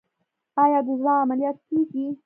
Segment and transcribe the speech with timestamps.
[0.63, 2.05] آیا د زړه عملیات کیږي؟